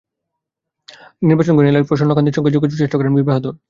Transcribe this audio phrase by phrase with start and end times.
[0.87, 3.55] তবে নির্বাচন ঘনিয়ে এলে প্রসন্ন কান্তির সঙ্গে যোগাযোগের চেষ্টা করেন বীর বাহাদুর।